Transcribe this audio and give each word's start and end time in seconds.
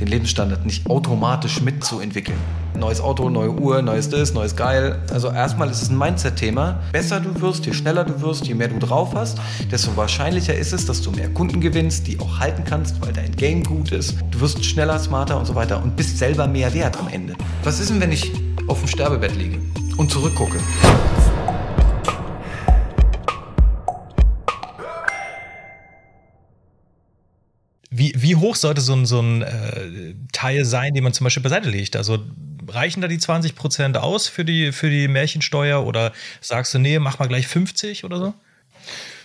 den 0.00 0.08
Lebensstandard 0.08 0.64
nicht 0.64 0.88
automatisch 0.88 1.60
mitzuentwickeln. 1.60 2.38
Neues 2.74 3.00
Auto, 3.00 3.28
neue 3.28 3.50
Uhr, 3.50 3.82
neues 3.82 4.08
das, 4.08 4.32
neues 4.32 4.56
Geil. 4.56 4.98
Also 5.12 5.30
erstmal 5.30 5.68
ist 5.70 5.82
es 5.82 5.90
ein 5.90 5.98
Mindset-Thema. 5.98 6.80
Besser 6.92 7.20
du 7.20 7.38
wirst, 7.40 7.66
je 7.66 7.74
schneller 7.74 8.04
du 8.04 8.20
wirst, 8.22 8.46
je 8.46 8.54
mehr 8.54 8.68
du 8.68 8.78
drauf 8.78 9.14
hast, 9.14 9.38
desto 9.70 9.96
wahrscheinlicher 9.96 10.54
ist 10.54 10.72
es, 10.72 10.86
dass 10.86 11.02
du 11.02 11.10
mehr 11.10 11.28
Kunden 11.28 11.60
gewinnst, 11.60 12.06
die 12.06 12.18
auch 12.18 12.40
halten 12.40 12.64
kannst, 12.64 13.00
weil 13.02 13.12
dein 13.12 13.32
Game 13.32 13.62
gut 13.62 13.92
ist. 13.92 14.16
Du 14.30 14.40
wirst 14.40 14.64
schneller, 14.64 14.98
smarter 14.98 15.38
und 15.38 15.44
so 15.44 15.54
weiter 15.54 15.82
und 15.82 15.96
bist 15.96 16.16
selber 16.16 16.46
mehr 16.46 16.72
wert 16.72 16.98
am 16.98 17.08
Ende. 17.08 17.34
Was 17.62 17.78
ist 17.78 17.90
denn, 17.90 18.00
wenn 18.00 18.12
ich 18.12 18.32
auf 18.66 18.78
dem 18.78 18.88
Sterbebett 18.88 19.36
liege 19.36 19.58
und 19.98 20.10
zurückgucke? 20.10 20.58
Wie, 27.90 28.14
wie 28.16 28.36
hoch 28.36 28.54
sollte 28.54 28.80
so 28.80 28.94
ein, 28.94 29.04
so 29.04 29.20
ein 29.20 29.42
äh, 29.42 30.14
Teil 30.32 30.64
sein, 30.64 30.94
den 30.94 31.02
man 31.02 31.12
zum 31.12 31.24
Beispiel 31.24 31.42
beiseite 31.42 31.68
legt? 31.68 31.96
Also 31.96 32.18
reichen 32.68 33.00
da 33.00 33.08
die 33.08 33.18
20 33.18 33.56
Prozent 33.56 33.96
aus 33.96 34.28
für 34.28 34.44
die, 34.44 34.70
für 34.70 34.90
die 34.90 35.08
Märchensteuer 35.08 35.84
oder 35.84 36.12
sagst 36.40 36.72
du, 36.72 36.78
nee, 36.78 36.98
mach 36.98 37.18
mal 37.18 37.26
gleich 37.26 37.48
50 37.48 38.04
oder 38.04 38.18
so? 38.18 38.34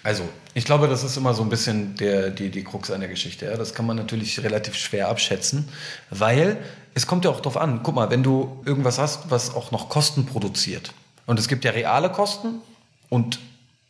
Also, 0.04 0.30
ich 0.54 0.66
glaube, 0.66 0.88
das 0.88 1.04
ist 1.04 1.18
immer 1.18 1.34
so 1.34 1.42
ein 1.42 1.50
bisschen 1.50 1.96
der, 1.96 2.30
die, 2.30 2.50
die 2.50 2.64
Krux 2.64 2.92
an 2.92 3.00
der 3.00 3.10
Geschichte. 3.10 3.46
Ja? 3.46 3.58
Das 3.58 3.74
kann 3.74 3.88
man 3.88 3.98
natürlich 3.98 4.44
relativ 4.44 4.76
schwer 4.76 5.10
abschätzen, 5.10 5.68
weil 6.12 6.58
es 6.94 7.08
kommt 7.08 7.26
ja 7.26 7.32
auch 7.32 7.40
darauf 7.40 7.58
an. 7.58 7.82
Guck 7.82 7.96
mal, 7.96 8.12
wenn 8.12 8.22
du 8.22 8.62
irgendwas 8.66 9.00
hast, 9.00 9.32
was 9.32 9.56
auch 9.56 9.72
noch 9.72 9.90
Kosten 9.90 10.26
produziert. 10.26 10.94
Und 11.26 11.40
es 11.40 11.48
gibt 11.48 11.66
ja 11.66 11.72
reale 11.72 12.12
Kosten 12.12 12.62
und 13.10 13.40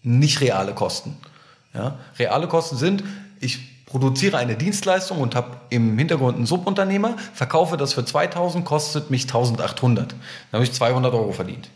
nicht 0.04 0.40
reale 0.40 0.74
Kosten. 0.74 1.18
Ja? 1.74 2.00
Reale 2.18 2.48
Kosten 2.48 2.78
sind, 2.78 3.04
ich 3.42 3.75
produziere 3.96 4.38
eine 4.38 4.58
Dienstleistung 4.58 5.20
und 5.20 5.36
habe 5.36 5.56
im 5.70 5.98
Hintergrund 5.98 6.36
einen 6.36 6.46
Subunternehmer, 6.46 7.16
verkaufe 7.34 7.78
das 7.78 7.94
für 7.94 8.04
2000, 8.04 8.66
kostet 8.66 9.10
mich 9.10 9.24
1800. 9.24 10.12
Dann 10.12 10.20
habe 10.52 10.66
ich 10.66 10.74
200 10.74 11.14
Euro 11.14 11.32
verdient, 11.32 11.70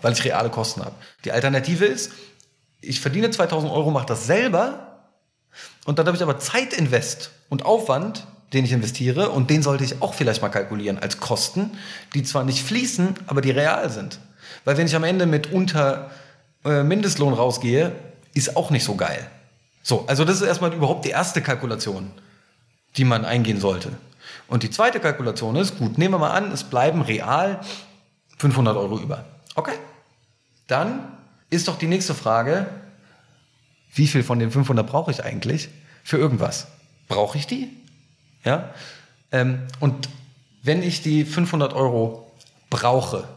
weil 0.00 0.12
ich 0.12 0.24
reale 0.24 0.50
Kosten 0.50 0.80
habe. 0.84 0.96
Die 1.24 1.30
Alternative 1.30 1.84
ist, 1.84 2.10
ich 2.80 3.00
verdiene 3.00 3.30
2000 3.30 3.70
Euro, 3.72 3.92
mache 3.92 4.06
das 4.06 4.26
selber 4.26 5.04
und 5.84 6.00
dann 6.00 6.06
habe 6.08 6.16
ich 6.16 6.22
aber 6.24 6.36
Zeitinvest 6.40 7.30
und 7.48 7.64
Aufwand, 7.64 8.26
den 8.52 8.64
ich 8.64 8.72
investiere 8.72 9.30
und 9.30 9.48
den 9.48 9.62
sollte 9.62 9.84
ich 9.84 10.02
auch 10.02 10.14
vielleicht 10.14 10.42
mal 10.42 10.48
kalkulieren 10.48 10.98
als 10.98 11.20
Kosten, 11.20 11.78
die 12.12 12.24
zwar 12.24 12.42
nicht 12.42 12.64
fließen, 12.64 13.14
aber 13.28 13.40
die 13.40 13.52
real 13.52 13.88
sind. 13.88 14.18
Weil 14.64 14.78
wenn 14.78 14.88
ich 14.88 14.96
am 14.96 15.04
Ende 15.04 15.26
mit 15.26 15.52
unter 15.52 16.10
äh, 16.64 16.82
Mindestlohn 16.82 17.34
rausgehe, 17.34 17.92
ist 18.34 18.56
auch 18.56 18.70
nicht 18.70 18.82
so 18.82 18.96
geil. 18.96 19.30
So, 19.82 20.06
also 20.06 20.24
das 20.24 20.36
ist 20.36 20.46
erstmal 20.46 20.72
überhaupt 20.72 21.04
die 21.04 21.10
erste 21.10 21.42
Kalkulation, 21.42 22.10
die 22.96 23.04
man 23.04 23.24
eingehen 23.24 23.60
sollte. 23.60 23.92
Und 24.48 24.62
die 24.62 24.70
zweite 24.70 25.00
Kalkulation 25.00 25.56
ist, 25.56 25.78
gut, 25.78 25.98
nehmen 25.98 26.14
wir 26.14 26.18
mal 26.18 26.30
an, 26.30 26.52
es 26.52 26.64
bleiben 26.64 27.02
real 27.02 27.60
500 28.38 28.76
Euro 28.76 28.98
über. 28.98 29.24
Okay. 29.54 29.74
Dann 30.68 31.12
ist 31.50 31.68
doch 31.68 31.78
die 31.78 31.86
nächste 31.86 32.14
Frage, 32.14 32.66
wie 33.94 34.06
viel 34.06 34.22
von 34.22 34.38
den 34.38 34.50
500 34.50 34.86
brauche 34.86 35.10
ich 35.10 35.24
eigentlich 35.24 35.68
für 36.02 36.16
irgendwas? 36.16 36.66
Brauche 37.08 37.36
ich 37.36 37.46
die? 37.46 37.68
Ja. 38.44 38.70
Ähm, 39.30 39.66
und 39.80 40.08
wenn 40.62 40.82
ich 40.82 41.02
die 41.02 41.24
500 41.24 41.74
Euro 41.74 42.30
brauche, 42.70 43.28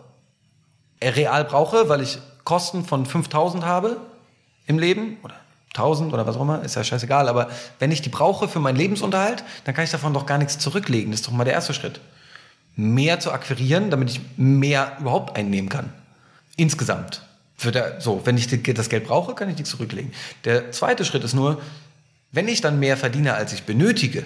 äh, 0.99 1.09
real 1.09 1.43
brauche, 1.43 1.89
weil 1.89 2.01
ich 2.01 2.19
Kosten 2.43 2.85
von 2.85 3.05
5000 3.05 3.65
habe 3.65 3.97
im 4.67 4.79
Leben 4.79 5.17
oder 5.23 5.35
1000 5.77 6.13
oder 6.13 6.25
was 6.25 6.37
auch 6.37 6.41
immer, 6.41 6.63
ist 6.63 6.75
ja 6.75 6.83
scheißegal, 6.83 7.29
aber 7.29 7.49
wenn 7.79 7.91
ich 7.91 8.01
die 8.01 8.09
brauche 8.09 8.47
für 8.47 8.59
meinen 8.59 8.77
Lebensunterhalt, 8.77 9.43
dann 9.63 9.75
kann 9.75 9.83
ich 9.83 9.91
davon 9.91 10.13
doch 10.13 10.25
gar 10.25 10.37
nichts 10.37 10.57
zurücklegen. 10.57 11.11
Das 11.11 11.21
ist 11.21 11.27
doch 11.27 11.33
mal 11.33 11.43
der 11.43 11.53
erste 11.53 11.73
Schritt. 11.73 11.99
Mehr 12.75 13.19
zu 13.19 13.31
akquirieren, 13.31 13.89
damit 13.89 14.09
ich 14.09 14.21
mehr 14.37 14.97
überhaupt 14.99 15.37
einnehmen 15.37 15.69
kann. 15.69 15.93
Insgesamt. 16.57 17.21
Für 17.57 17.71
der, 17.71 18.01
so, 18.01 18.21
wenn 18.25 18.37
ich 18.37 18.47
das 18.47 18.89
Geld 18.89 19.07
brauche, 19.07 19.33
kann 19.33 19.49
ich 19.49 19.55
die 19.55 19.63
zurücklegen. 19.63 20.11
Der 20.43 20.71
zweite 20.71 21.05
Schritt 21.05 21.23
ist 21.23 21.33
nur, 21.33 21.61
wenn 22.31 22.49
ich 22.49 22.59
dann 22.59 22.79
mehr 22.79 22.97
verdiene, 22.97 23.33
als 23.33 23.53
ich 23.53 23.63
benötige, 23.63 24.25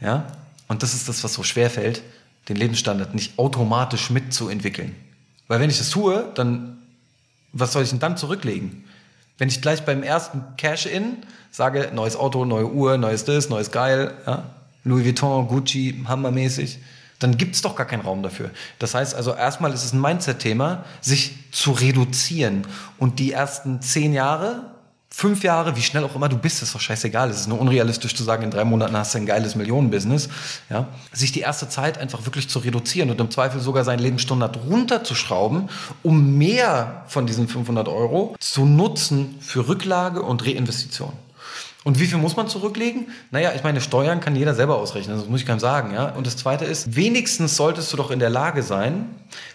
ja, 0.00 0.26
und 0.68 0.82
das 0.82 0.92
ist 0.92 1.08
das, 1.08 1.24
was 1.24 1.32
so 1.32 1.42
schwer 1.42 1.70
fällt, 1.70 2.02
den 2.48 2.56
Lebensstandard 2.56 3.14
nicht 3.14 3.38
automatisch 3.38 4.10
mitzuentwickeln. 4.10 4.94
Weil 5.48 5.60
wenn 5.60 5.70
ich 5.70 5.78
das 5.78 5.90
tue, 5.90 6.30
dann, 6.34 6.78
was 7.52 7.72
soll 7.72 7.82
ich 7.82 7.90
denn 7.90 8.00
dann 8.00 8.18
zurücklegen? 8.18 8.84
Wenn 9.38 9.48
ich 9.48 9.62
gleich 9.62 9.84
beim 9.84 10.02
ersten 10.02 10.42
Cash-In 10.56 11.18
sage, 11.50 11.90
neues 11.94 12.16
Auto, 12.16 12.44
neue 12.44 12.70
Uhr, 12.70 12.98
neues 12.98 13.24
das, 13.24 13.48
neues 13.48 13.70
Geil, 13.70 14.12
ja, 14.26 14.44
Louis 14.84 15.04
Vuitton, 15.04 15.48
Gucci, 15.48 16.04
hammermäßig, 16.06 16.78
dann 17.18 17.36
gibt 17.36 17.54
es 17.54 17.62
doch 17.62 17.74
gar 17.74 17.86
keinen 17.86 18.02
Raum 18.02 18.22
dafür. 18.22 18.50
Das 18.78 18.94
heißt 18.94 19.14
also, 19.14 19.34
erstmal 19.34 19.72
ist 19.72 19.84
es 19.84 19.92
ein 19.92 20.00
Mindset-Thema, 20.00 20.84
sich 21.00 21.36
zu 21.52 21.72
reduzieren. 21.72 22.66
Und 22.98 23.18
die 23.18 23.32
ersten 23.32 23.80
zehn 23.80 24.12
Jahre 24.12 24.77
fünf 25.10 25.42
Jahre, 25.42 25.76
wie 25.76 25.82
schnell 25.82 26.04
auch 26.04 26.14
immer 26.14 26.28
du 26.28 26.38
bist, 26.38 26.62
ist 26.62 26.74
doch 26.74 26.80
scheißegal. 26.80 27.30
Es 27.30 27.40
ist 27.40 27.48
nur 27.48 27.60
unrealistisch 27.60 28.14
zu 28.14 28.22
sagen, 28.24 28.42
in 28.44 28.50
drei 28.50 28.64
Monaten 28.64 28.96
hast 28.96 29.14
du 29.14 29.18
ein 29.18 29.26
geiles 29.26 29.54
Millionenbusiness. 29.54 30.28
Ja? 30.70 30.88
Sich 31.12 31.32
die 31.32 31.40
erste 31.40 31.68
Zeit 31.68 31.98
einfach 31.98 32.24
wirklich 32.24 32.48
zu 32.48 32.58
reduzieren 32.58 33.10
und 33.10 33.20
im 33.20 33.30
Zweifel 33.30 33.60
sogar 33.60 33.84
seinen 33.84 34.00
Lebensstandard 34.00 34.58
runterzuschrauben, 34.68 35.70
um 36.02 36.36
mehr 36.36 37.04
von 37.08 37.26
diesen 37.26 37.48
500 37.48 37.88
Euro 37.88 38.36
zu 38.38 38.64
nutzen 38.64 39.36
für 39.40 39.66
Rücklage 39.66 40.22
und 40.22 40.46
Reinvestition. 40.46 41.12
Und 41.84 41.98
wie 41.98 42.06
viel 42.06 42.18
muss 42.18 42.36
man 42.36 42.48
zurücklegen? 42.48 43.06
Naja, 43.30 43.52
ich 43.54 43.62
meine, 43.62 43.80
Steuern 43.80 44.20
kann 44.20 44.36
jeder 44.36 44.54
selber 44.54 44.76
ausrechnen, 44.76 45.16
das 45.16 45.26
muss 45.26 45.40
ich 45.40 45.46
keinem 45.46 45.60
sagen. 45.60 45.94
Ja? 45.94 46.10
Und 46.10 46.26
das 46.26 46.36
Zweite 46.36 46.64
ist, 46.64 46.96
wenigstens 46.96 47.56
solltest 47.56 47.92
du 47.92 47.96
doch 47.96 48.10
in 48.10 48.18
der 48.18 48.30
Lage 48.30 48.62
sein, 48.62 49.06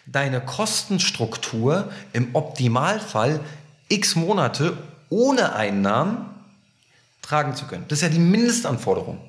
deine 0.07 0.41
Kostenstruktur 0.41 1.89
im 2.11 2.29
Optimalfall 2.33 3.39
x 3.89 4.15
Monate 4.15 4.77
ohne 5.09 5.55
Einnahmen 5.55 6.29
tragen 7.21 7.55
zu 7.55 7.65
können. 7.65 7.85
Das 7.87 7.99
ist 7.99 8.03
ja 8.03 8.09
die 8.09 8.19
Mindestanforderung. 8.19 9.19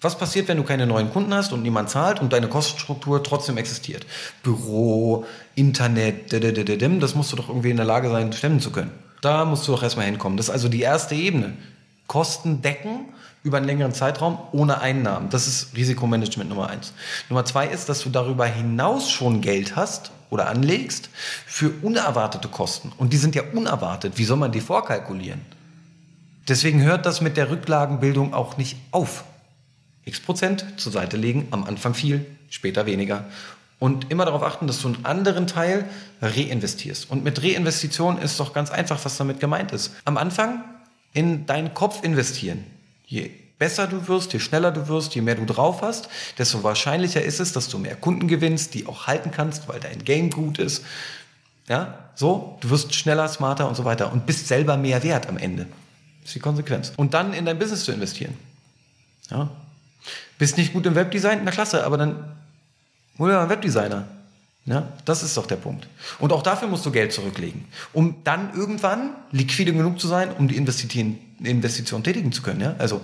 Was 0.00 0.18
passiert, 0.18 0.48
wenn 0.48 0.56
du 0.56 0.64
keine 0.64 0.86
neuen 0.86 1.10
Kunden 1.10 1.32
hast 1.32 1.52
und 1.52 1.62
niemand 1.62 1.88
zahlt 1.88 2.20
und 2.20 2.32
deine 2.32 2.48
Kostenstruktur 2.48 3.22
trotzdem 3.22 3.56
existiert? 3.56 4.04
Büro, 4.42 5.24
Internet, 5.54 6.32
das 6.32 7.14
musst 7.14 7.30
du 7.32 7.36
doch 7.36 7.48
irgendwie 7.48 7.70
in 7.70 7.76
der 7.76 7.86
Lage 7.86 8.10
sein, 8.10 8.32
stemmen 8.32 8.58
zu 8.58 8.72
können. 8.72 8.90
Da 9.20 9.44
musst 9.44 9.68
du 9.68 9.72
doch 9.72 9.82
erstmal 9.82 10.06
hinkommen. 10.06 10.36
Das 10.36 10.46
ist 10.46 10.52
also 10.52 10.68
die 10.68 10.80
erste 10.80 11.14
Ebene. 11.14 11.52
Kosten 12.08 12.62
decken 12.62 13.06
über 13.44 13.58
einen 13.58 13.66
längeren 13.66 13.92
Zeitraum 13.92 14.38
ohne 14.50 14.80
Einnahmen. 14.80 15.30
Das 15.30 15.46
ist 15.46 15.76
Risikomanagement 15.76 16.50
Nummer 16.50 16.68
eins. 16.68 16.92
Nummer 17.28 17.44
zwei 17.44 17.68
ist, 17.68 17.88
dass 17.88 18.02
du 18.02 18.10
darüber 18.10 18.46
hinaus 18.46 19.08
schon 19.08 19.40
Geld 19.40 19.76
hast, 19.76 20.10
oder 20.32 20.48
anlegst 20.48 21.10
für 21.46 21.70
unerwartete 21.82 22.48
Kosten. 22.48 22.90
Und 22.96 23.12
die 23.12 23.18
sind 23.18 23.34
ja 23.34 23.42
unerwartet. 23.52 24.14
Wie 24.16 24.24
soll 24.24 24.38
man 24.38 24.50
die 24.50 24.62
vorkalkulieren? 24.62 25.42
Deswegen 26.48 26.82
hört 26.82 27.04
das 27.04 27.20
mit 27.20 27.36
der 27.36 27.50
Rücklagenbildung 27.50 28.32
auch 28.32 28.56
nicht 28.56 28.78
auf. 28.92 29.24
X 30.06 30.20
Prozent 30.20 30.64
zur 30.78 30.90
Seite 30.90 31.18
legen, 31.18 31.48
am 31.50 31.64
Anfang 31.64 31.92
viel, 31.92 32.24
später 32.48 32.86
weniger. 32.86 33.26
Und 33.78 34.10
immer 34.10 34.24
darauf 34.24 34.42
achten, 34.42 34.66
dass 34.66 34.80
du 34.80 34.88
einen 34.88 35.04
anderen 35.04 35.46
Teil 35.46 35.84
reinvestierst. 36.22 37.10
Und 37.10 37.24
mit 37.24 37.42
Reinvestition 37.42 38.16
ist 38.16 38.40
doch 38.40 38.54
ganz 38.54 38.70
einfach, 38.70 39.04
was 39.04 39.18
damit 39.18 39.38
gemeint 39.38 39.70
ist. 39.72 39.92
Am 40.06 40.16
Anfang 40.16 40.64
in 41.12 41.44
deinen 41.44 41.74
Kopf 41.74 42.02
investieren. 42.02 42.64
Je 43.04 43.30
besser 43.62 43.86
du 43.86 44.08
wirst, 44.08 44.32
je 44.32 44.40
schneller 44.40 44.72
du 44.72 44.88
wirst, 44.88 45.14
je 45.14 45.20
mehr 45.20 45.36
du 45.36 45.44
drauf 45.44 45.82
hast, 45.82 46.08
desto 46.36 46.64
wahrscheinlicher 46.64 47.22
ist 47.22 47.38
es, 47.38 47.52
dass 47.52 47.68
du 47.68 47.78
mehr 47.78 47.94
Kunden 47.94 48.26
gewinnst, 48.26 48.74
die 48.74 48.88
auch 48.88 49.06
halten 49.06 49.30
kannst, 49.30 49.68
weil 49.68 49.78
dein 49.78 50.04
Game 50.04 50.30
gut 50.30 50.58
ist. 50.58 50.84
Ja, 51.68 52.10
so, 52.16 52.58
du 52.60 52.70
wirst 52.70 52.92
schneller, 52.92 53.28
smarter 53.28 53.68
und 53.68 53.76
so 53.76 53.84
weiter 53.84 54.12
und 54.12 54.26
bist 54.26 54.48
selber 54.48 54.76
mehr 54.76 55.04
wert 55.04 55.28
am 55.28 55.38
Ende. 55.38 55.66
Das 56.22 56.30
ist 56.30 56.34
die 56.34 56.40
Konsequenz. 56.40 56.92
Und 56.96 57.14
dann 57.14 57.32
in 57.34 57.44
dein 57.44 57.56
Business 57.56 57.84
zu 57.84 57.92
investieren. 57.92 58.34
Ja. 59.30 59.48
Bist 60.38 60.56
nicht 60.56 60.72
gut 60.72 60.84
im 60.86 60.96
Webdesign? 60.96 61.42
Na 61.44 61.52
klasse, 61.52 61.86
aber 61.86 61.96
dann 61.98 62.34
hol 63.16 63.30
dir 63.30 63.38
einen 63.38 63.48
Webdesigner. 63.48 64.08
Ja, 64.64 64.88
das 65.04 65.22
ist 65.22 65.36
doch 65.36 65.46
der 65.46 65.54
Punkt. 65.54 65.86
Und 66.18 66.32
auch 66.32 66.42
dafür 66.42 66.66
musst 66.66 66.84
du 66.84 66.90
Geld 66.90 67.12
zurücklegen, 67.12 67.66
um 67.92 68.16
dann 68.24 68.52
irgendwann 68.54 69.10
liquide 69.30 69.72
genug 69.72 70.00
zu 70.00 70.08
sein, 70.08 70.32
um 70.32 70.48
die 70.48 70.56
Investition, 70.56 72.02
tätigen 72.02 72.32
zu 72.32 72.42
können. 72.42 72.60
Ja? 72.60 72.74
Also 72.78 73.02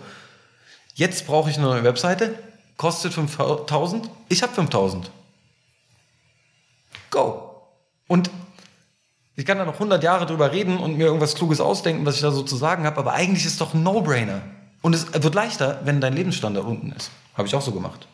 Jetzt 0.98 1.28
brauche 1.28 1.48
ich 1.48 1.56
eine 1.56 1.66
neue 1.66 1.84
Webseite, 1.84 2.36
kostet 2.76 3.14
5000, 3.14 4.10
ich 4.28 4.42
habe 4.42 4.52
5000. 4.52 5.12
Go. 7.12 7.52
Und 8.08 8.32
ich 9.36 9.46
kann 9.46 9.58
da 9.58 9.64
noch 9.64 9.74
100 9.74 10.02
Jahre 10.02 10.26
drüber 10.26 10.50
reden 10.50 10.76
und 10.76 10.98
mir 10.98 11.06
irgendwas 11.06 11.36
Kluges 11.36 11.60
ausdenken, 11.60 12.04
was 12.04 12.16
ich 12.16 12.22
da 12.22 12.32
so 12.32 12.42
zu 12.42 12.56
sagen 12.56 12.84
habe, 12.84 12.98
aber 12.98 13.12
eigentlich 13.12 13.44
ist 13.44 13.52
es 13.52 13.58
doch 13.58 13.74
ein 13.74 13.84
No-Brainer. 13.84 14.42
Und 14.82 14.92
es 14.92 15.12
wird 15.14 15.36
leichter, 15.36 15.80
wenn 15.84 16.00
dein 16.00 16.14
Lebensstandard 16.14 16.66
unten 16.66 16.90
ist. 16.90 17.12
Habe 17.36 17.46
ich 17.46 17.54
auch 17.54 17.62
so 17.62 17.70
gemacht. 17.70 18.08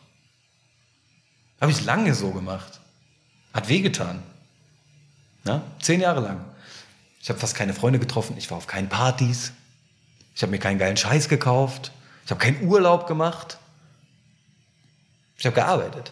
Habe 1.59 1.71
ich 1.71 1.83
lange 1.85 2.13
so 2.13 2.29
gemacht. 2.29 2.81
Hat 3.51 3.67
wehgetan. 3.67 4.21
Ja? 5.43 5.63
Zehn 5.81 6.01
Jahre 6.01 6.19
lang. 6.19 6.45
Ich 7.19 7.29
habe 7.29 7.39
fast 7.39 7.55
keine 7.55 7.73
Freunde 7.73 7.97
getroffen, 7.97 8.35
ich 8.37 8.51
war 8.51 8.59
auf 8.59 8.67
keinen 8.67 8.89
Partys, 8.89 9.53
ich 10.35 10.43
habe 10.43 10.51
mir 10.51 10.59
keinen 10.59 10.77
geilen 10.77 10.97
Scheiß 10.97 11.29
gekauft, 11.29 11.91
ich 12.25 12.31
habe 12.31 12.39
keinen 12.39 12.67
Urlaub 12.67 13.07
gemacht. 13.07 13.57
Ich 15.37 15.45
habe 15.45 15.55
gearbeitet. 15.55 16.11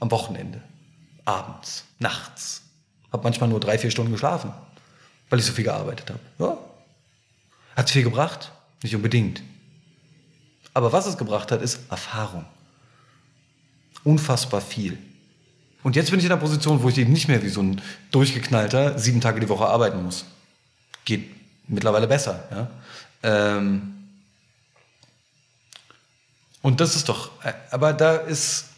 Am 0.00 0.10
Wochenende. 0.10 0.62
Abends. 1.26 1.84
Nachts. 1.98 2.62
Habe 3.12 3.22
manchmal 3.22 3.50
nur 3.50 3.60
drei, 3.60 3.78
vier 3.78 3.90
Stunden 3.90 4.12
geschlafen, 4.12 4.52
weil 5.28 5.38
ich 5.38 5.44
so 5.44 5.52
viel 5.52 5.64
gearbeitet 5.64 6.10
habe. 6.10 6.20
Ja. 6.38 6.58
Hat 7.76 7.86
es 7.86 7.92
viel 7.92 8.04
gebracht? 8.04 8.52
Nicht 8.82 8.96
unbedingt. 8.96 9.42
Aber 10.72 10.92
was 10.92 11.06
es 11.06 11.18
gebracht 11.18 11.52
hat, 11.52 11.60
ist 11.60 11.80
Erfahrung. 11.90 12.46
Unfassbar 14.02 14.60
viel. 14.60 14.98
Und 15.82 15.94
jetzt 15.94 16.10
bin 16.10 16.18
ich 16.18 16.24
in 16.24 16.30
der 16.30 16.36
Position, 16.36 16.82
wo 16.82 16.88
ich 16.88 16.96
eben 16.98 17.12
nicht 17.12 17.28
mehr 17.28 17.42
wie 17.42 17.48
so 17.48 17.62
ein 17.62 17.82
durchgeknallter 18.12 18.98
sieben 18.98 19.20
Tage 19.20 19.40
die 19.40 19.48
Woche 19.48 19.66
arbeiten 19.66 20.02
muss. 20.02 20.24
Geht 21.04 21.28
mittlerweile 21.68 22.06
besser. 22.06 22.44
Ja? 22.50 22.70
Ähm 23.22 23.92
und 26.66 26.80
das 26.80 26.96
ist 26.96 27.08
doch, 27.08 27.30
äh, 27.44 27.52
aber 27.70 27.92
da 27.92 28.16
ist 28.16 28.70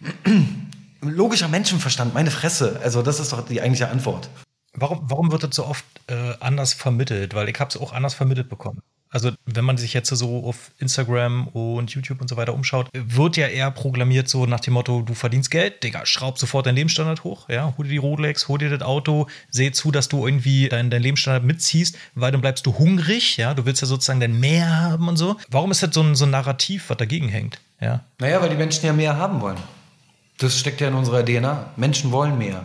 logischer 1.02 1.46
Menschenverstand, 1.46 2.14
meine 2.14 2.30
Fresse. 2.30 2.80
Also 2.82 3.02
das 3.02 3.20
ist 3.20 3.34
doch 3.34 3.44
die 3.44 3.60
eigentliche 3.60 3.90
Antwort. 3.90 4.30
Warum, 4.72 5.00
warum 5.10 5.30
wird 5.30 5.42
das 5.42 5.56
so 5.56 5.66
oft 5.66 5.84
äh, 6.06 6.32
anders 6.40 6.72
vermittelt? 6.72 7.34
Weil 7.34 7.50
ich 7.50 7.60
habe 7.60 7.68
es 7.68 7.76
auch 7.76 7.92
anders 7.92 8.14
vermittelt 8.14 8.48
bekommen. 8.48 8.80
Also 9.14 9.30
wenn 9.46 9.64
man 9.64 9.76
sich 9.76 9.94
jetzt 9.94 10.08
so 10.08 10.44
auf 10.44 10.72
Instagram 10.78 11.46
und 11.46 11.92
YouTube 11.92 12.20
und 12.20 12.26
so 12.26 12.36
weiter 12.36 12.52
umschaut, 12.52 12.88
wird 12.92 13.36
ja 13.36 13.46
eher 13.46 13.70
programmiert 13.70 14.28
so 14.28 14.44
nach 14.44 14.58
dem 14.58 14.74
Motto, 14.74 15.02
du 15.02 15.14
verdienst 15.14 15.52
Geld, 15.52 15.84
Digga, 15.84 16.04
schraub 16.04 16.36
sofort 16.36 16.66
deinen 16.66 16.74
Lebensstandard 16.74 17.22
hoch, 17.22 17.48
ja, 17.48 17.72
hol 17.78 17.84
dir 17.84 17.92
die 17.92 17.98
Rolex, 17.98 18.48
hol 18.48 18.58
dir 18.58 18.70
das 18.70 18.82
Auto, 18.82 19.28
seh 19.50 19.70
zu, 19.70 19.92
dass 19.92 20.08
du 20.08 20.26
irgendwie 20.26 20.68
deinen 20.68 20.90
dein 20.90 21.00
Lebensstandard 21.00 21.44
mitziehst, 21.44 21.96
weil 22.16 22.32
dann 22.32 22.40
bleibst 22.40 22.66
du 22.66 22.76
hungrig, 22.76 23.36
ja, 23.36 23.54
du 23.54 23.64
willst 23.66 23.82
ja 23.82 23.86
sozusagen 23.86 24.18
dein 24.18 24.40
Mehr 24.40 24.82
haben 24.82 25.06
und 25.06 25.16
so. 25.16 25.36
Warum 25.48 25.70
ist 25.70 25.84
das 25.84 25.94
so 25.94 26.02
ein, 26.02 26.16
so 26.16 26.24
ein 26.24 26.32
Narrativ, 26.32 26.90
was 26.90 26.96
dagegen 26.96 27.28
hängt? 27.28 27.60
Ja. 27.80 28.00
Naja, 28.18 28.42
weil 28.42 28.50
die 28.50 28.56
Menschen 28.56 28.84
ja 28.84 28.92
mehr 28.92 29.16
haben 29.16 29.40
wollen. 29.40 29.58
Das 30.38 30.58
steckt 30.58 30.80
ja 30.80 30.88
in 30.88 30.94
unserer 30.94 31.24
DNA. 31.24 31.70
Menschen 31.76 32.10
wollen 32.10 32.36
mehr. 32.36 32.64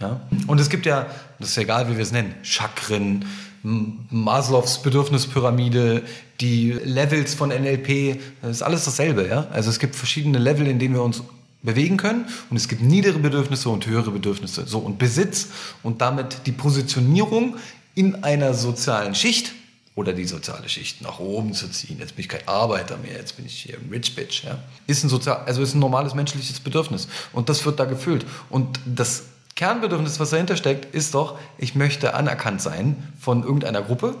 Ja? 0.00 0.20
Und 0.48 0.60
es 0.60 0.70
gibt 0.70 0.86
ja, 0.86 1.06
das 1.38 1.50
ist 1.50 1.58
egal, 1.58 1.88
wie 1.88 1.94
wir 1.94 2.02
es 2.02 2.10
nennen, 2.10 2.34
Chakren, 2.42 3.24
Maslows 3.64 4.82
Bedürfnispyramide, 4.82 6.02
die 6.40 6.72
Levels 6.72 7.34
von 7.34 7.48
NLP, 7.48 8.20
das 8.42 8.56
ist 8.56 8.62
alles 8.62 8.84
dasselbe. 8.84 9.26
Ja? 9.26 9.46
Also 9.52 9.70
es 9.70 9.78
gibt 9.78 9.96
verschiedene 9.96 10.38
Level, 10.38 10.66
in 10.66 10.78
denen 10.78 10.94
wir 10.94 11.02
uns 11.02 11.22
bewegen 11.62 11.96
können 11.96 12.26
und 12.50 12.58
es 12.58 12.68
gibt 12.68 12.82
niedere 12.82 13.18
Bedürfnisse 13.18 13.70
und 13.70 13.86
höhere 13.86 14.10
Bedürfnisse. 14.10 14.66
So 14.66 14.80
und 14.80 14.98
Besitz 14.98 15.48
und 15.82 16.02
damit 16.02 16.46
die 16.46 16.52
Positionierung 16.52 17.56
in 17.94 18.22
einer 18.22 18.52
sozialen 18.52 19.14
Schicht 19.14 19.52
oder 19.94 20.12
die 20.12 20.26
soziale 20.26 20.68
Schicht 20.68 21.00
nach 21.00 21.18
oben 21.18 21.54
zu 21.54 21.68
ziehen. 21.70 21.96
Jetzt 22.00 22.16
bin 22.16 22.24
ich 22.24 22.28
kein 22.28 22.46
Arbeiter 22.46 22.98
mehr, 22.98 23.16
jetzt 23.16 23.36
bin 23.36 23.46
ich 23.46 23.62
hier 23.62 23.78
ein 23.78 23.88
Rich 23.90 24.14
Bitch. 24.14 24.44
Ja? 24.44 24.58
Ist 24.86 25.04
ein 25.04 25.08
sozial, 25.08 25.42
also 25.46 25.62
ist 25.62 25.74
ein 25.74 25.78
normales 25.78 26.14
menschliches 26.14 26.60
Bedürfnis 26.60 27.08
und 27.32 27.48
das 27.48 27.64
wird 27.64 27.80
da 27.80 27.86
gefüllt 27.86 28.26
und 28.50 28.78
das 28.84 29.24
Kernbedürfnis, 29.54 30.18
was 30.18 30.30
dahinter 30.30 30.56
steckt, 30.56 30.94
ist 30.94 31.14
doch, 31.14 31.38
ich 31.58 31.74
möchte 31.74 32.14
anerkannt 32.14 32.60
sein 32.60 33.12
von 33.20 33.42
irgendeiner 33.42 33.82
Gruppe 33.82 34.16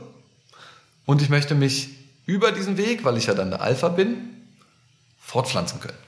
und 1.06 1.22
ich 1.22 1.28
möchte 1.28 1.54
mich 1.54 1.90
über 2.26 2.52
diesen 2.52 2.76
Weg, 2.76 3.04
weil 3.04 3.16
ich 3.16 3.26
ja 3.26 3.34
dann 3.34 3.50
der 3.50 3.60
Alpha 3.60 3.88
bin, 3.88 4.16
fortpflanzen 5.18 5.80
können. 5.80 5.98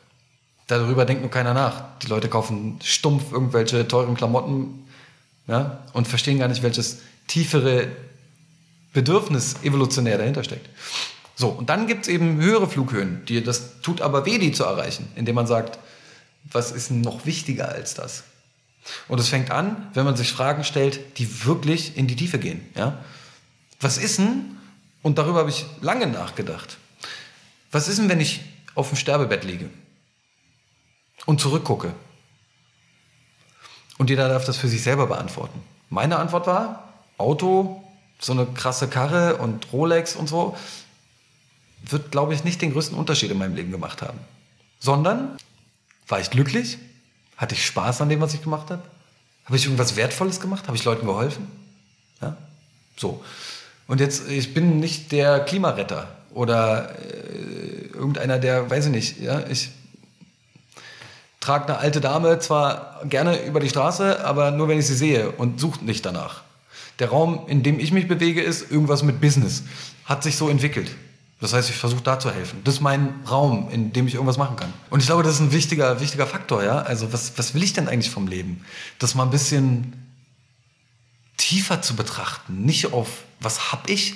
Darüber 0.67 1.05
denkt 1.05 1.23
nur 1.23 1.31
keiner 1.31 1.55
nach. 1.55 1.99
Die 2.03 2.09
Leute 2.09 2.29
kaufen 2.29 2.79
stumpf 2.83 3.33
irgendwelche 3.33 3.87
teuren 3.87 4.17
Klamotten 4.17 4.87
ja, 5.47 5.85
und 5.93 6.09
verstehen 6.09 6.39
gar 6.39 6.49
nicht, 6.49 6.63
welches 6.63 6.99
tiefere 7.27 7.89
Bedürfnis 8.93 9.57
evolutionär 9.63 10.19
dahinter 10.19 10.43
steckt. 10.43 10.69
So, 11.35 11.49
und 11.49 11.69
dann 11.69 11.87
gibt 11.87 12.03
es 12.03 12.09
eben 12.09 12.41
höhere 12.41 12.69
Flughöhen, 12.69 13.25
die, 13.27 13.45
das 13.45 13.81
tut 13.83 14.01
aber 14.01 14.25
weh, 14.25 14.39
die 14.39 14.53
zu 14.53 14.65
erreichen, 14.65 15.09
indem 15.17 15.35
man 15.35 15.47
sagt, 15.47 15.79
was 16.51 16.73
ist 16.73 16.91
noch 16.91 17.27
wichtiger 17.27 17.69
als 17.69 17.95
das? 17.95 18.25
Und 19.09 19.19
es 19.19 19.29
fängt 19.29 19.51
an, 19.51 19.91
wenn 19.95 20.05
man 20.05 20.17
sich 20.17 20.33
Fragen 20.33 20.65
stellt, 20.65 21.19
die 21.19 21.45
wirklich 21.45 21.97
in 21.97 22.07
die 22.07 22.17
Tiefe 22.17 22.39
gehen. 22.39 22.65
Ja? 22.75 23.05
Was 23.81 23.99
ist 23.99 24.19
denn, 24.19 24.57
und 25.03 25.19
darüber 25.19 25.41
habe 25.41 25.51
ich 25.51 25.67
lange 25.81 26.07
nachgedacht, 26.07 26.79
was 27.71 27.89
ist 27.89 27.99
denn, 27.99 28.09
wenn 28.09 28.21
ich 28.21 28.41
auf 28.75 28.89
dem 28.89 28.97
Sterbebett 28.97 29.45
liege 29.45 29.69
und 31.27 31.41
zurückgucke? 31.41 31.95
Und 33.99 34.11
jeder 34.11 34.29
darf 34.29 34.45
das 34.45 34.57
für 34.57 34.69
sich 34.69 34.83
selber 34.83 35.07
beantworten. 35.07 35.63
Meine 35.89 36.19
Antwort 36.19 36.47
war, 36.47 36.93
Auto, 37.19 37.83
so 38.19 38.33
eine 38.33 38.47
krasse 38.47 38.89
Karre 38.89 39.37
und 39.37 39.73
Rolex 39.73 40.17
und 40.17 40.29
so, 40.29 40.57
wird, 41.83 42.11
glaube 42.11 42.35
ich, 42.35 42.45
nicht 42.45 42.61
den 42.63 42.73
größten 42.73 42.97
Unterschied 42.97 43.31
in 43.31 43.39
meinem 43.39 43.55
Leben 43.55 43.71
gemacht 43.71 44.03
haben. 44.03 44.19
Sondern 44.81 45.37
war 46.09 46.21
ich 46.21 46.31
glücklich? 46.31 46.79
Hatte 47.37 47.55
ich 47.55 47.67
Spaß 47.67 48.01
an 48.01 48.09
dem, 48.09 48.21
was 48.21 48.35
ich 48.35 48.43
gemacht 48.43 48.71
habe? 48.71 48.83
Habe 49.45 49.57
ich 49.57 49.65
irgendwas 49.65 49.97
Wertvolles 49.97 50.41
gemacht? 50.41 50.67
Habe 50.67 50.77
ich 50.77 50.85
Leuten 50.85 51.07
geholfen? 51.07 51.47
Ja? 52.21 52.37
So. 52.97 53.23
Und 53.87 54.01
jetzt, 54.01 54.29
ich 54.29 54.55
bin 54.55 54.81
nicht 54.81 55.13
der 55.13 55.41
Klimaretter 55.41 56.09
oder 56.35 56.91
äh, 56.99 57.87
irgendeiner, 57.95 58.39
der, 58.39 58.69
weiß 58.69 58.87
ich 58.87 58.93
nicht, 58.93 59.21
ja, 59.21 59.47
ich 59.49 59.71
trage 61.41 61.67
eine 61.67 61.79
alte 61.79 62.01
Dame 62.01 62.41
zwar 62.41 63.01
gerne 63.09 63.45
über 63.45 63.61
die 63.61 63.69
Straße, 63.69 64.25
aber 64.25 64.51
nur 64.51 64.69
wenn 64.69 64.79
ich 64.79 64.87
sie 64.87 64.97
sehe 64.97 65.31
und 65.31 65.61
suche 65.61 65.85
nicht 65.85 66.05
danach. 66.05 66.43
Der 66.99 67.11
Raum, 67.11 67.43
in 67.47 67.63
dem 67.63 67.79
ich 67.79 67.93
mich 67.93 68.09
bewege, 68.09 68.43
ist 68.43 68.71
irgendwas 68.71 69.03
mit 69.03 69.21
Business. 69.21 69.63
Hat 70.05 70.23
sich 70.23 70.37
so 70.37 70.49
entwickelt. 70.49 70.91
Das 71.41 71.53
heißt, 71.53 71.69
ich 71.69 71.77
versuche 71.77 72.03
da 72.03 72.19
zu 72.19 72.31
helfen. 72.31 72.63
Das 72.65 72.77
ist 72.77 72.81
mein 72.81 73.21
Raum, 73.29 73.69
in 73.71 73.93
dem 73.93 74.07
ich 74.07 74.15
irgendwas 74.15 74.39
machen 74.39 74.57
kann. 74.57 74.73
Und 74.89 75.01
ich 75.01 75.07
glaube, 75.07 75.23
das 75.23 75.35
ist 75.35 75.41
ein 75.41 75.53
wichtiger, 75.53 76.01
wichtiger 76.01 76.27
Faktor, 76.27 76.65
ja. 76.65 76.79
Also, 76.79 77.13
was, 77.13 77.37
was 77.37 77.55
will 77.55 77.63
ich 77.63 77.75
denn 77.75 77.89
eigentlich 77.89 78.11
vom 78.11 78.27
Leben? 78.27 78.65
Das 78.99 79.15
mal 79.15 79.25
ein 79.25 79.31
bisschen 79.31 79.93
tiefer 81.37 81.83
zu 81.83 81.95
betrachten. 81.95 82.63
Nicht 82.63 82.93
auf, 82.93 83.25
was 83.41 83.71
hab 83.71 83.89
ich? 83.91 84.15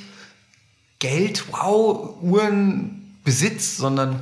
Geld, 0.98 1.44
wow, 1.52 2.16
Uhren, 2.22 3.18
Besitz, 3.22 3.76
sondern 3.76 4.20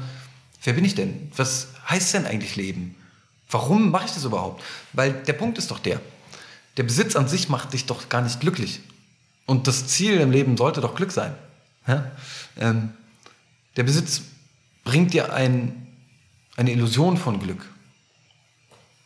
wer 0.64 0.72
bin 0.72 0.84
ich 0.84 0.96
denn? 0.96 1.30
Was 1.36 1.68
heißt 1.88 2.14
denn 2.14 2.26
eigentlich 2.26 2.56
Leben? 2.56 2.96
Warum 3.48 3.90
mache 3.90 4.06
ich 4.06 4.12
das 4.12 4.24
überhaupt? 4.24 4.62
Weil 4.92 5.12
der 5.12 5.32
Punkt 5.32 5.56
ist 5.58 5.70
doch 5.70 5.78
der, 5.78 6.00
der 6.76 6.82
Besitz 6.82 7.16
an 7.16 7.28
sich 7.28 7.48
macht 7.48 7.72
dich 7.72 7.86
doch 7.86 8.08
gar 8.08 8.22
nicht 8.22 8.40
glücklich. 8.40 8.80
Und 9.46 9.66
das 9.66 9.86
Ziel 9.86 10.20
im 10.20 10.30
Leben 10.30 10.56
sollte 10.56 10.80
doch 10.80 10.94
Glück 10.94 11.12
sein. 11.12 11.34
Ja? 11.88 12.12
Ähm, 12.58 12.90
der 13.76 13.82
Besitz 13.82 14.22
bringt 14.84 15.12
dir 15.12 15.32
ein, 15.32 15.86
eine 16.56 16.70
Illusion 16.70 17.16
von 17.16 17.40
Glück. 17.40 17.64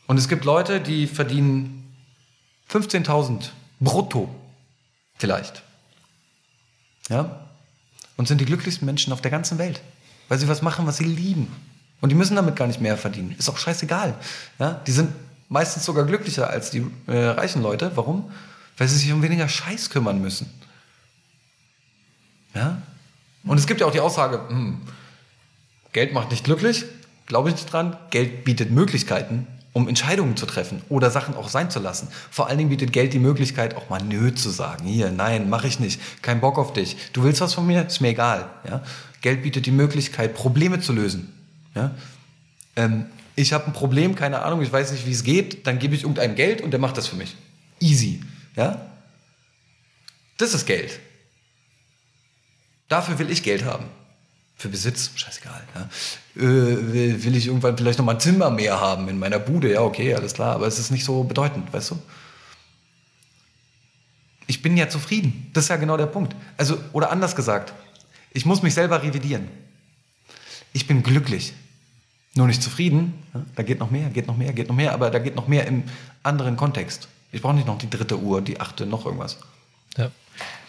Und 0.06 0.18
es 0.18 0.28
gibt 0.28 0.44
Leute, 0.44 0.80
die 0.80 1.06
verdienen 1.06 1.94
15.000 2.70 3.50
brutto 3.80 4.34
vielleicht. 5.16 5.62
Ja? 7.08 7.46
Und 8.16 8.28
sind 8.28 8.40
die 8.40 8.44
glücklichsten 8.44 8.84
Menschen 8.84 9.12
auf 9.12 9.22
der 9.22 9.30
ganzen 9.30 9.58
Welt, 9.58 9.80
weil 10.28 10.38
sie 10.38 10.48
was 10.48 10.62
machen, 10.62 10.86
was 10.86 10.98
sie 10.98 11.04
lieben. 11.04 11.48
Und 12.00 12.08
die 12.08 12.14
müssen 12.14 12.36
damit 12.36 12.56
gar 12.56 12.66
nicht 12.66 12.80
mehr 12.80 12.98
verdienen. 12.98 13.34
Ist 13.38 13.48
auch 13.48 13.58
scheißegal. 13.58 14.14
Ja? 14.58 14.80
Die 14.86 14.92
sind 14.92 15.12
meistens 15.48 15.84
sogar 15.84 16.04
glücklicher 16.04 16.50
als 16.50 16.70
die 16.70 16.84
äh, 17.06 17.26
reichen 17.26 17.62
Leute. 17.62 17.92
Warum? 17.94 18.30
Weil 18.76 18.88
sie 18.88 18.98
sich 18.98 19.12
um 19.12 19.22
weniger 19.22 19.48
Scheiß 19.48 19.90
kümmern 19.90 20.20
müssen. 20.20 20.50
Ja? 22.54 22.82
Und 23.44 23.58
es 23.58 23.66
gibt 23.66 23.80
ja 23.80 23.86
auch 23.86 23.92
die 23.92 24.00
Aussage, 24.00 24.40
hm, 24.48 24.80
Geld 25.92 26.12
macht 26.12 26.30
nicht 26.30 26.44
glücklich, 26.44 26.84
glaube 27.26 27.48
ich 27.48 27.56
nicht 27.56 27.72
dran. 27.72 27.96
Geld 28.10 28.44
bietet 28.44 28.70
Möglichkeiten, 28.70 29.46
um 29.72 29.88
Entscheidungen 29.88 30.36
zu 30.36 30.46
treffen 30.46 30.82
oder 30.88 31.10
Sachen 31.10 31.34
auch 31.34 31.48
sein 31.48 31.70
zu 31.70 31.80
lassen. 31.80 32.08
Vor 32.30 32.48
allen 32.48 32.58
Dingen 32.58 32.70
bietet 32.70 32.92
Geld 32.92 33.12
die 33.12 33.18
Möglichkeit, 33.18 33.76
auch 33.76 33.90
mal 33.90 34.02
Nö 34.02 34.34
zu 34.34 34.50
sagen. 34.50 34.86
Hier, 34.86 35.10
nein, 35.10 35.50
mache 35.50 35.66
ich 35.66 35.80
nicht, 35.80 36.00
kein 36.22 36.40
Bock 36.40 36.58
auf 36.58 36.72
dich. 36.72 36.96
Du 37.12 37.24
willst 37.24 37.40
was 37.40 37.54
von 37.54 37.66
mir? 37.66 37.86
Ist 37.86 38.00
mir 38.00 38.08
egal. 38.08 38.50
Ja? 38.68 38.82
Geld 39.20 39.42
bietet 39.42 39.66
die 39.66 39.70
Möglichkeit, 39.70 40.34
Probleme 40.34 40.80
zu 40.80 40.92
lösen. 40.92 41.32
Ja? 41.74 41.94
Ähm, 42.76 43.06
ich 43.34 43.52
habe 43.52 43.66
ein 43.66 43.72
Problem, 43.72 44.14
keine 44.14 44.42
Ahnung, 44.42 44.62
ich 44.62 44.72
weiß 44.72 44.92
nicht, 44.92 45.06
wie 45.06 45.12
es 45.12 45.24
geht, 45.24 45.66
dann 45.66 45.78
gebe 45.78 45.94
ich 45.94 46.02
irgendeinem 46.02 46.34
Geld 46.34 46.60
und 46.60 46.70
der 46.70 46.80
macht 46.80 46.98
das 46.98 47.06
für 47.06 47.16
mich. 47.16 47.34
Easy. 47.80 48.22
Ja? 48.56 48.86
Das 50.36 50.54
ist 50.54 50.66
Geld. 50.66 51.00
Dafür 52.92 53.18
will 53.18 53.30
ich 53.30 53.42
Geld 53.42 53.64
haben. 53.64 53.86
Für 54.54 54.68
Besitz, 54.68 55.12
scheißegal. 55.14 55.62
Ja? 55.74 55.88
Äh, 56.36 57.24
will 57.24 57.34
ich 57.34 57.46
irgendwann 57.46 57.78
vielleicht 57.78 57.98
noch 57.98 58.04
mal 58.04 58.12
ein 58.12 58.20
Zimmer 58.20 58.50
mehr 58.50 58.78
haben 58.80 59.08
in 59.08 59.18
meiner 59.18 59.38
Bude? 59.38 59.72
Ja, 59.72 59.80
okay, 59.80 60.14
alles 60.14 60.34
klar, 60.34 60.56
aber 60.56 60.66
es 60.66 60.78
ist 60.78 60.90
nicht 60.90 61.06
so 61.06 61.24
bedeutend, 61.24 61.72
weißt 61.72 61.92
du? 61.92 61.98
Ich 64.46 64.60
bin 64.60 64.76
ja 64.76 64.90
zufrieden. 64.90 65.48
Das 65.54 65.64
ist 65.64 65.68
ja 65.70 65.76
genau 65.76 65.96
der 65.96 66.04
Punkt. 66.04 66.36
Also, 66.58 66.76
oder 66.92 67.10
anders 67.10 67.34
gesagt, 67.34 67.72
ich 68.30 68.44
muss 68.44 68.62
mich 68.62 68.74
selber 68.74 69.02
revidieren. 69.02 69.48
Ich 70.74 70.86
bin 70.86 71.02
glücklich. 71.02 71.54
Nur 72.34 72.46
nicht 72.46 72.62
zufrieden. 72.62 73.14
Da 73.56 73.62
geht 73.62 73.78
noch 73.78 73.90
mehr, 73.90 74.10
geht 74.10 74.26
noch 74.26 74.36
mehr, 74.36 74.52
geht 74.52 74.68
noch 74.68 74.76
mehr, 74.76 74.92
aber 74.92 75.10
da 75.10 75.18
geht 75.18 75.34
noch 75.34 75.48
mehr 75.48 75.66
im 75.66 75.84
anderen 76.22 76.58
Kontext. 76.58 77.08
Ich 77.30 77.40
brauche 77.40 77.54
nicht 77.54 77.66
noch 77.66 77.78
die 77.78 77.88
dritte 77.88 78.18
Uhr, 78.18 78.42
die 78.42 78.60
achte, 78.60 78.84
noch 78.84 79.06
irgendwas. 79.06 79.38
Ja. 79.96 80.10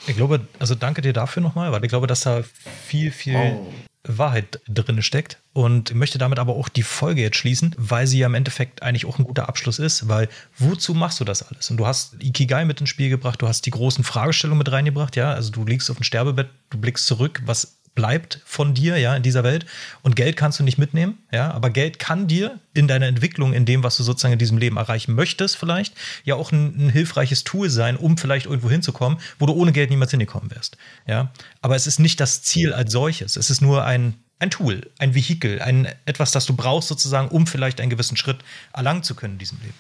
Ich 0.08 0.16
glaube, 0.16 0.48
also 0.60 0.76
danke 0.76 1.02
dir 1.02 1.14
dafür 1.14 1.42
nochmal, 1.42 1.72
weil 1.72 1.84
ich 1.84 1.90
glaube, 1.90 2.08
dass 2.08 2.22
da 2.22 2.44
viel, 2.88 3.12
viel, 3.12 3.36
oh. 3.36 3.74
Wahrheit 4.06 4.60
drin 4.68 5.02
steckt 5.02 5.38
und 5.54 5.94
möchte 5.96 6.18
damit 6.18 6.40
aber 6.40 6.56
auch 6.56 6.68
die 6.68 6.84
Folge 6.84 7.22
jetzt 7.22 7.38
schließen, 7.38 7.74
weil 7.78 8.06
sie 8.06 8.20
ja 8.20 8.28
im 8.28 8.34
Endeffekt 8.34 8.84
eigentlich 8.84 9.06
auch 9.06 9.18
ein 9.18 9.24
guter 9.24 9.48
Abschluss 9.48 9.80
ist, 9.80 10.10
weil 10.10 10.28
wozu 10.58 10.94
machst 10.94 11.20
du 11.20 11.24
das 11.24 11.44
alles? 11.44 11.72
Und 11.72 11.78
du 11.78 11.88
hast 11.88 12.16
Ikigai 12.22 12.66
mit 12.66 12.82
ins 12.82 12.90
Spiel 12.90 13.10
gebracht, 13.10 13.42
du 13.42 13.48
hast 13.48 13.66
die 13.66 13.72
großen 13.72 14.04
Fragestellungen 14.04 14.58
mit 14.58 14.72
reingebracht, 14.72 15.16
ja, 15.16 15.32
also 15.32 15.52
du 15.52 15.66
liegst 15.66 15.90
auf 15.90 15.98
dem 15.98 16.04
Sterbebett, 16.04 16.50
du 16.70 16.78
blickst 16.78 17.08
zurück, 17.08 17.42
was 17.46 17.78
bleibt 17.96 18.42
von 18.46 18.74
dir, 18.74 18.98
ja, 18.98 19.16
in 19.16 19.24
dieser 19.24 19.44
Welt. 19.44 19.66
Und 20.02 20.16
Geld 20.16 20.36
kannst 20.36 20.60
du 20.60 20.64
nicht 20.64 20.78
mitnehmen, 20.78 21.20
ja, 21.32 21.52
aber 21.52 21.70
Geld 21.70 22.00
kann 22.00 22.28
dir 22.28 22.60
in 22.74 22.88
deiner 22.88 23.08
Entwicklung, 23.08 23.54
in 23.54 23.66
dem, 23.66 23.84
was 23.84 23.98
du 23.98 24.04
sozusagen 24.04 24.34
in 24.34 24.40
diesem 24.40 24.58
Leben 24.58 24.78
erreichen 24.78 25.14
möchtest, 25.14 25.58
vielleicht, 25.58 25.94
ja 26.24 26.36
auch 26.36 26.52
ein, 26.52 26.88
ein 26.88 26.90
hilfreiches 26.90 27.44
Tool 27.44 27.70
sein, 27.70 27.96
um 27.96 28.18
vielleicht 28.18 28.48
irgendwo 28.48 28.70
hinzukommen, 28.70 29.20
wo 29.40 29.46
du 29.46 29.54
ohne 29.54 29.72
Geld 29.72 29.90
niemals 29.90 30.12
hingekommen 30.12 30.52
wärst, 30.52 30.78
ja. 31.08 31.32
Aber 31.62 31.76
es 31.76 31.88
ist 31.88 32.00
nicht 32.00 32.20
das 32.20 32.42
Ziel 32.42 32.74
als 32.74 32.92
solches. 32.92 33.36
Es 33.36 33.50
ist 33.50 33.62
nur 33.62 33.86
ein, 33.86 34.16
ein 34.40 34.50
Tool, 34.50 34.90
ein 34.98 35.16
Vehikel, 35.16 35.62
ein, 35.62 35.88
etwas, 36.06 36.32
das 36.32 36.46
du 36.46 36.56
brauchst 36.56 36.88
sozusagen, 36.88 37.30
um 37.30 37.48
vielleicht 37.48 37.80
einen 37.80 37.90
gewissen 37.90 38.18
Schritt 38.18 38.38
erlangen 38.74 39.04
zu 39.04 39.16
können 39.16 39.34
in 39.34 39.40
diesem 39.40 39.60
Leben. 39.60 39.74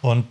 Und 0.00 0.26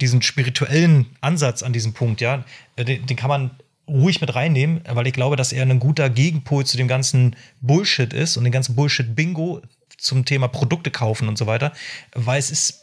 diesen 0.00 0.22
spirituellen 0.22 1.06
Ansatz 1.20 1.62
an 1.62 1.72
diesem 1.72 1.92
Punkt, 1.92 2.20
ja, 2.20 2.44
den, 2.78 3.06
den 3.06 3.16
kann 3.16 3.28
man 3.28 3.50
ruhig 3.88 4.20
mit 4.20 4.34
reinnehmen, 4.34 4.82
weil 4.88 5.06
ich 5.06 5.12
glaube, 5.12 5.36
dass 5.36 5.52
er 5.52 5.62
ein 5.62 5.78
guter 5.78 6.10
Gegenpol 6.10 6.64
zu 6.66 6.76
dem 6.76 6.88
ganzen 6.88 7.36
Bullshit 7.60 8.12
ist 8.12 8.36
und 8.36 8.44
den 8.44 8.52
ganzen 8.52 8.74
Bullshit-Bingo 8.74 9.62
zum 9.98 10.24
Thema 10.24 10.48
Produkte 10.48 10.90
kaufen 10.90 11.28
und 11.28 11.38
so 11.38 11.46
weiter, 11.46 11.72
weil 12.14 12.38
es 12.38 12.50
ist 12.50 12.82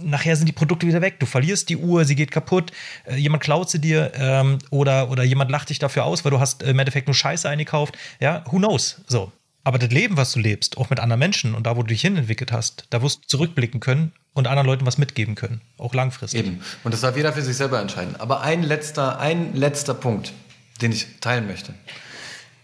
nachher 0.00 0.36
sind 0.36 0.46
die 0.46 0.52
Produkte 0.52 0.86
wieder 0.86 1.00
weg. 1.00 1.18
Du 1.18 1.26
verlierst 1.26 1.68
die 1.68 1.76
Uhr, 1.76 2.04
sie 2.04 2.14
geht 2.14 2.30
kaputt, 2.30 2.70
äh, 3.04 3.16
jemand 3.16 3.42
klaut 3.42 3.68
sie 3.68 3.80
dir 3.80 4.12
ähm, 4.14 4.58
oder, 4.70 5.10
oder 5.10 5.24
jemand 5.24 5.50
lacht 5.50 5.70
dich 5.70 5.78
dafür 5.78 6.04
aus, 6.04 6.24
weil 6.24 6.30
du 6.30 6.40
hast 6.40 6.62
im 6.62 6.78
Endeffekt 6.78 7.08
nur 7.08 7.14
Scheiße 7.14 7.48
eingekauft. 7.48 7.98
Ja, 8.20 8.44
who 8.50 8.58
knows? 8.58 9.02
So. 9.08 9.32
Aber 9.64 9.78
das 9.78 9.90
Leben, 9.90 10.16
was 10.16 10.32
du 10.32 10.40
lebst, 10.40 10.76
auch 10.76 10.90
mit 10.90 10.98
anderen 10.98 11.20
Menschen 11.20 11.54
und 11.54 11.66
da, 11.66 11.76
wo 11.76 11.82
du 11.82 11.88
dich 11.88 12.00
hinentwickelt 12.00 12.50
hast, 12.50 12.86
da 12.90 13.00
wirst 13.02 13.24
du 13.24 13.28
zurückblicken 13.28 13.80
können 13.80 14.12
und 14.34 14.48
anderen 14.48 14.66
Leuten 14.66 14.86
was 14.86 14.98
mitgeben 14.98 15.34
können, 15.34 15.60
auch 15.78 15.94
langfristig. 15.94 16.40
Eben. 16.40 16.60
Und 16.82 16.92
das 16.92 17.02
darf 17.02 17.16
jeder 17.16 17.32
für 17.32 17.42
sich 17.42 17.56
selber 17.56 17.80
entscheiden. 17.80 18.16
Aber 18.16 18.40
ein 18.40 18.62
letzter, 18.62 19.20
ein 19.20 19.54
letzter 19.54 19.94
Punkt, 19.94 20.32
den 20.80 20.90
ich 20.90 21.06
teilen 21.20 21.46
möchte. 21.46 21.74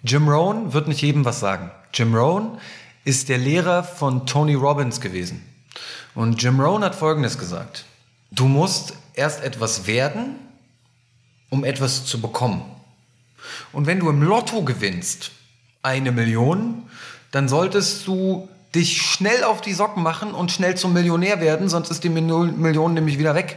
Jim 0.02 0.28
Rohn 0.28 0.72
wird 0.72 0.88
nicht 0.88 1.02
jedem 1.02 1.24
was 1.24 1.40
sagen. 1.40 1.70
Jim 1.94 2.14
Rohn 2.14 2.58
ist 3.04 3.28
der 3.28 3.38
Lehrer 3.38 3.84
von 3.84 4.26
Tony 4.26 4.54
Robbins 4.54 5.00
gewesen. 5.00 5.44
Und 6.14 6.42
Jim 6.42 6.60
Rohn 6.60 6.82
hat 6.82 6.94
Folgendes 6.94 7.38
gesagt. 7.38 7.84
Du 8.30 8.46
musst 8.46 8.94
erst 9.14 9.42
etwas 9.42 9.86
werden, 9.86 10.36
um 11.48 11.64
etwas 11.64 12.04
zu 12.04 12.20
bekommen. 12.20 12.62
Und 13.72 13.86
wenn 13.86 14.00
du 14.00 14.10
im 14.10 14.22
Lotto 14.22 14.62
gewinnst, 14.62 15.30
eine 15.82 16.12
Million, 16.12 16.82
dann 17.30 17.48
solltest 17.48 18.06
du 18.06 18.48
dich 18.74 19.02
schnell 19.02 19.44
auf 19.44 19.60
die 19.60 19.72
Socken 19.72 20.02
machen 20.02 20.32
und 20.32 20.52
schnell 20.52 20.76
zum 20.76 20.92
Millionär 20.92 21.40
werden, 21.40 21.68
sonst 21.68 21.90
ist 21.90 22.04
die 22.04 22.08
Million 22.08 22.94
nämlich 22.94 23.18
wieder 23.18 23.34
weg. 23.34 23.56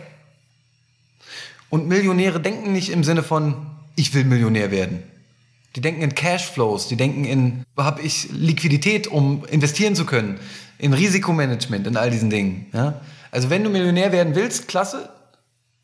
Und 1.70 1.88
Millionäre 1.88 2.40
denken 2.40 2.74
nicht 2.74 2.90
im 2.90 3.04
Sinne 3.04 3.24
von, 3.24 3.56
ich 3.96 4.14
will 4.14 4.26
Millionär 4.26 4.72
werden. 4.72 5.04
Die 5.76 5.82
denken 5.82 6.02
in 6.02 6.16
Cashflows, 6.16 6.88
die 6.88 6.98
denken 6.98 7.24
in, 7.24 7.64
habe 7.78 8.02
ich 8.02 8.30
Liquidität, 8.32 9.08
um 9.08 9.46
investieren 9.46 9.96
zu 9.96 10.06
können, 10.06 10.40
in 10.78 10.94
Risikomanagement, 10.94 11.88
in 11.88 11.96
all 11.96 12.12
diesen 12.12 12.30
Dingen. 12.30 12.66
Ja? 12.74 13.02
Also 13.32 13.50
wenn 13.50 13.64
du 13.64 13.70
Millionär 13.70 14.12
werden 14.12 14.36
willst, 14.36 14.68
klasse, 14.68 15.10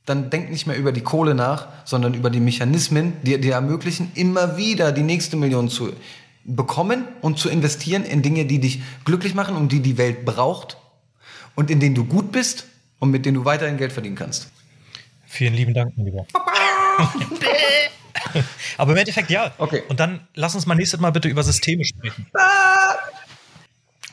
dann 0.05 0.29
denk 0.29 0.49
nicht 0.49 0.67
mehr 0.67 0.77
über 0.77 0.91
die 0.91 1.01
Kohle 1.01 1.35
nach, 1.35 1.67
sondern 1.85 2.13
über 2.13 2.29
die 2.29 2.39
Mechanismen, 2.39 3.13
die 3.23 3.39
dir 3.39 3.53
ermöglichen, 3.53 4.11
immer 4.15 4.57
wieder 4.57 4.91
die 4.91 5.03
nächste 5.03 5.37
Million 5.37 5.69
zu 5.69 5.93
bekommen 6.47 7.07
und 7.21 7.37
zu 7.37 7.49
investieren 7.49 8.03
in 8.03 8.23
Dinge, 8.23 8.45
die 8.45 8.59
dich 8.59 8.81
glücklich 9.05 9.35
machen 9.35 9.55
und 9.55 9.71
die 9.71 9.81
die 9.81 9.97
Welt 9.97 10.25
braucht 10.25 10.77
und 11.55 11.69
in 11.69 11.79
denen 11.79 11.93
du 11.93 12.05
gut 12.05 12.31
bist 12.31 12.65
und 12.99 13.11
mit 13.11 13.25
denen 13.25 13.35
du 13.35 13.45
weiterhin 13.45 13.77
Geld 13.77 13.93
verdienen 13.93 14.15
kannst. 14.15 14.49
Vielen 15.27 15.53
lieben 15.53 15.73
Dank, 15.73 15.93
mein 15.97 16.05
Lieber. 16.05 16.25
Aber 18.77 18.91
im 18.91 18.97
Endeffekt 18.97 19.29
ja. 19.29 19.53
Okay. 19.57 19.83
Und 19.89 19.99
dann 19.99 20.25
lass 20.33 20.55
uns 20.55 20.65
mal 20.65 20.75
nächstes 20.75 20.99
Mal 20.99 21.11
bitte 21.11 21.27
über 21.27 21.43
Systeme 21.43 21.83
sprechen. 21.83 22.25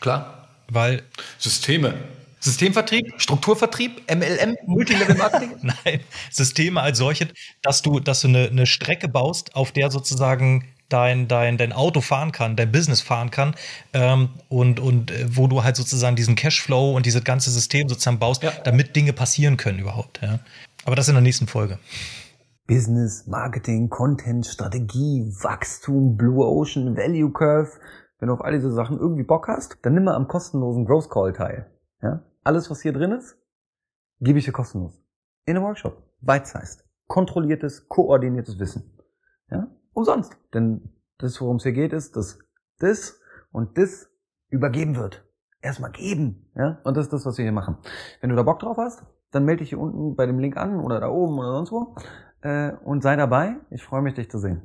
Klar. 0.00 0.49
Weil. 0.69 1.03
Systeme. 1.38 1.95
Systemvertrieb, 2.41 3.14
Strukturvertrieb, 3.17 4.03
MLM, 4.14 4.55
Multilevel 4.67 5.17
Marketing? 5.17 5.55
Nein, 5.62 6.00
Systeme 6.31 6.83
als 6.83 6.99
solche, 6.99 7.29
dass 7.62 7.81
du, 7.81 8.00
dass 8.00 8.21
du 8.21 8.29
eine, 8.29 8.49
eine 8.49 8.67
Strecke 8.67 9.09
baust, 9.09 9.57
auf 9.57 9.73
der 9.73 9.91
sozusagen 9.91 10.74
dein, 10.88 11.29
dein, 11.29 11.57
dein 11.59 11.73
Auto 11.73 12.00
fahren 12.00 12.33
kann, 12.33 12.57
dein 12.57 12.71
Business 12.71 13.00
fahren 13.00 13.31
kann 13.31 13.55
ähm, 13.93 14.31
und, 14.49 14.81
und 14.81 15.11
äh, 15.11 15.26
wo 15.37 15.47
du 15.47 15.64
halt 15.64 15.76
sozusagen 15.76 16.17
diesen 16.17 16.35
Cashflow 16.35 16.95
und 16.95 17.07
dieses 17.07 17.25
ganze 17.25 17.50
System 17.50 17.88
sozusagen 17.88 18.19
baust, 18.19 18.43
ja. 18.43 18.53
damit 18.64 18.95
Dinge 18.97 19.12
passieren 19.12 19.57
können 19.57 19.79
überhaupt. 19.79 20.21
Ja. 20.23 20.41
Aber 20.85 20.97
das 20.97 21.09
in 21.09 21.14
der 21.14 21.23
nächsten 21.23 21.47
Folge. 21.47 21.79
Business, 22.67 23.26
Marketing, 23.26 23.91
Content, 23.91 24.47
Strategie, 24.47 25.31
Wachstum, 25.43 26.17
Blue 26.17 26.45
Ocean, 26.45 26.97
Value 26.97 27.31
Curve. 27.31 27.71
Wenn 28.19 28.29
du 28.29 28.35
auf 28.35 28.41
all 28.43 28.53
diese 28.53 28.73
Sachen 28.73 28.99
irgendwie 28.99 29.25
Bock 29.25 29.49
hast, 29.49 29.79
dann 29.83 29.95
nimm 29.95 30.05
mal 30.05 30.14
am 30.14 30.29
kostenlosen 30.29 30.87
Growth 30.87 31.11
Call 31.11 31.33
teil. 31.35 31.71
Ja? 32.03 32.23
Alles, 32.43 32.71
was 32.71 32.81
hier 32.81 32.93
drin 32.93 33.12
ist, 33.12 33.37
gebe 34.21 34.38
ich 34.38 34.47
dir 34.47 34.53
kostenlos. 34.53 34.99
In 35.45 35.57
einem 35.57 35.67
Workshop. 35.67 36.03
Bite-sized. 36.21 36.85
Kontrolliertes, 37.07 37.87
koordiniertes 37.88 38.59
Wissen. 38.59 38.91
Umsonst. 39.94 40.36
Denn 40.52 40.90
das, 41.18 41.40
worum 41.40 41.56
es 41.56 41.62
hier 41.62 41.72
geht, 41.72 41.92
ist, 41.92 42.16
dass 42.16 42.38
das 42.78 43.20
und 43.50 43.78
das 43.78 44.10
übergeben 44.48 44.96
wird. 44.96 45.24
Erstmal 45.62 45.92
geben. 45.92 46.50
Ja? 46.54 46.80
Und 46.84 46.96
das 46.96 47.06
ist 47.06 47.12
das, 47.12 47.24
was 47.24 47.38
wir 47.38 47.44
hier 47.44 47.52
machen. 47.52 47.78
Wenn 48.20 48.30
du 48.30 48.36
da 48.36 48.42
Bock 48.42 48.58
drauf 48.58 48.76
hast, 48.76 49.04
dann 49.30 49.44
melde 49.44 49.60
dich 49.60 49.70
hier 49.70 49.80
unten 49.80 50.14
bei 50.14 50.26
dem 50.26 50.38
Link 50.38 50.56
an 50.56 50.80
oder 50.80 51.00
da 51.00 51.08
oben 51.08 51.38
oder 51.38 51.52
sonst 51.52 51.72
wo 51.72 51.94
äh, 52.42 52.72
und 52.84 53.02
sei 53.02 53.16
dabei. 53.16 53.56
Ich 53.70 53.82
freue 53.82 54.02
mich, 54.02 54.14
dich 54.14 54.30
zu 54.30 54.38
sehen. 54.38 54.62